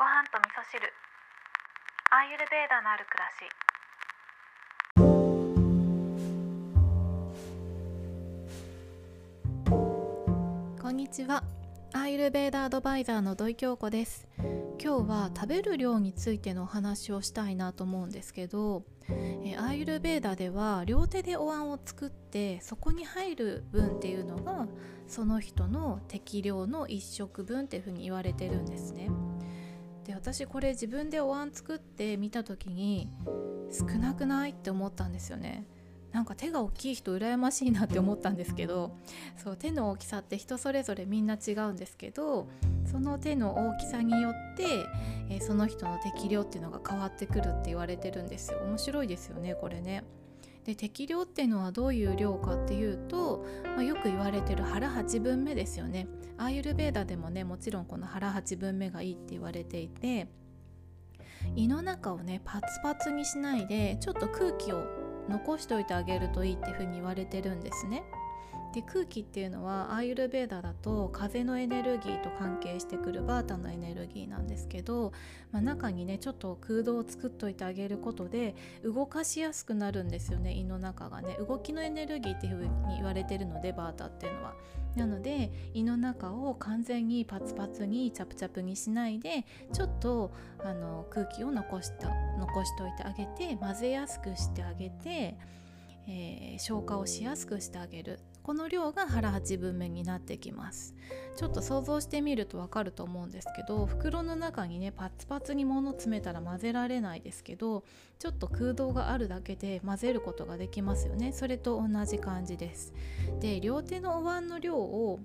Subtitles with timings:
[0.00, 0.80] ご飯と味噌汁。
[2.10, 3.44] アーユルベーダのある暮らし。
[10.80, 11.44] こんにちは。
[11.92, 14.26] アーユルベーダアドバイザーの土井京子です。
[14.82, 24.66] 今日は食べる量についてのお話をしたいなと思うんですけどえアーユルベーダでは両手でお椀を作ってそこに入る分っていうのが
[25.06, 29.10] その人の適量の1食分っていうふうに言われてるんですね。
[30.04, 33.10] で私これ自分でお椀作って見た時に
[33.70, 35.66] 少なくないって思ったんですよね
[36.12, 38.96] なんか手が大きい人羨ましいなって思ったんですけど
[39.36, 42.48] そう手の大きさって人それぞれみんな違うんですけど
[42.90, 44.64] その手の大きさによって、
[45.28, 50.02] えー、その人の適量っていうのが変わってくるって言われてるんですよ面白いですよねこれね。
[50.64, 60.28] で適量っていうのはどういう量かっていうと、まあ、よく言われてる腹8分目ですよねアーユルベーダでもねもちろんこの腹8分目がいいって言われていて
[61.56, 64.84] 胃の中をねパツパツにしないでちょっと空気を
[65.28, 68.02] 残しておいてあげるといいっていうふうに言われてるんですね。
[68.72, 75.12] で空気っていうのはアーユルベーダだと風のエネルギーと関係してくるバータのエネルギーなんですけど、
[75.50, 78.54] まあ、中にねちょっと空洞を作っといてあげることで
[78.84, 84.54] 動かしやすくなるんですよね胃の中がね動きのエネルギーっていうふうに言われてるのでバータっていうのは。
[84.96, 95.36] なので胃の中を完全にパツパツにチャプチャプにしないでちょっとあの空気を残した残しといてあげて混ぜやすくしてあげて、
[96.08, 100.94] えー、消化をしやすくしてあげるこの量が腹8分目になってきます。
[101.36, 107.84] ちょっと想像してみるとわかると思うんですけど袋の中にねパツパツに物詰めたら混ぜられないですけど
[108.18, 111.32] ちょっと空洞があるだけで混ぜることができますよね。
[111.32, 112.92] それと同じ感じです。
[113.40, 115.20] で両手のお椀の量を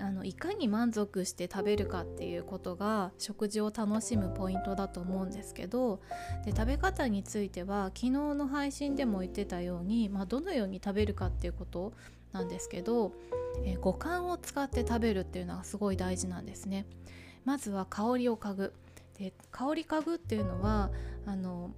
[0.00, 6.00] あのいかに満足して食べるかっていうことが食事を楽しむポイントだと思うんですけど
[6.44, 11.92] で食べ方については昨日の配信でも言ってたように、まあ、どのように食べるかっていうこと
[12.32, 13.12] なんですけど、
[13.64, 16.86] えー、五感を使って食べるっていうのがすごい大事なんですね。
[17.44, 18.74] まずは香りを嗅ぐ
[19.18, 20.90] で香り嗅ぐっていうのは
[21.26, 21.72] あの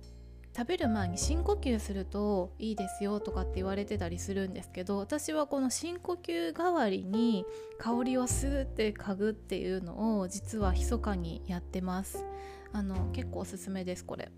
[0.56, 7.44] 食べる前に深呼吸するといいですよとかって言われてたりするんですけど私はこの深呼吸代わりに
[7.78, 12.24] 香りをスーって嗅ぐっていうのを実は密かにやってます。
[12.72, 14.30] あの結構おすすめですこれ。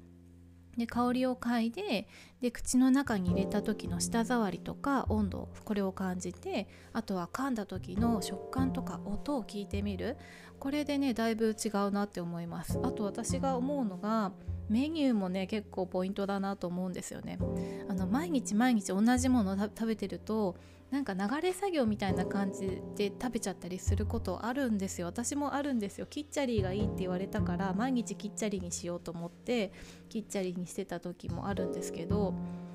[0.77, 2.09] で香りを嗅いで
[2.41, 10.17] で口の中に入れた時の舌触りとか温度これを感じてあとは噛んだ時の食感とか音を聞いてみる。
[10.59, 12.79] これでねだいぶ違うなって思います。
[12.83, 14.33] あと私が思うのが
[14.69, 17.39] メニューもね結構ポイントだなと思うんですよね。
[17.89, 20.56] あの毎日毎日同じものを食べてると
[20.91, 25.06] なんか流れ作業みたいな感じで食べちゃったりすることあるんですよ。
[25.06, 26.06] 私もあるんですよ。
[26.06, 29.73] キッチャリーがいいって言われたから毎日キッチャリーにしようと思って
[30.09, 32.34] キッチャリーにしてた時もあるんですけど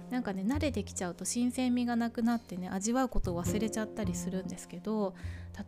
[0.09, 5.13] なんかね慣れてきちゃうと新鮮味がなくなってね味わうことを忘れちゃったりするんですけど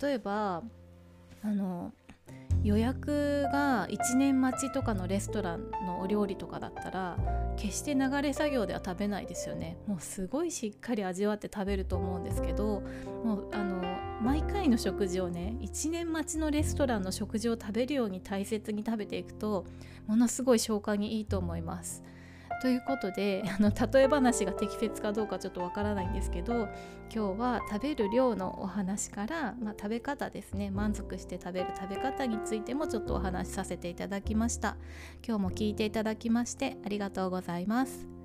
[0.02, 0.64] 例えば
[1.44, 1.92] あの
[2.64, 7.18] 予約が1年待ちとかのレストランのお料理とかだったら
[7.56, 12.82] 決して流れ作業では食べないですよねもうすごいしっかり味わって食べると思うんですけど
[13.24, 13.82] もうあの
[14.22, 19.66] 毎回の食事をね1年待ちのレストランの食事を食べるように大切に食べていくと
[20.08, 22.04] ものすごい消化にいいと思います。
[22.62, 26.68] ということで あの例え話が適切かどうかちょっとわからないんですけど
[27.14, 34.78] 今日は食べる量のお話から、まあ、食べ方ですね満足して食べる食べ方についてもちょっとお話しさせていただきました。
[35.26, 38.19] 今日も聞いていただきましてありがとうございます。